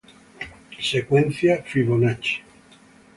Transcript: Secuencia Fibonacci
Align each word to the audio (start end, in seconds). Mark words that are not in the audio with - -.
Secuencia 0.91 1.61
Fibonacci 1.69 2.33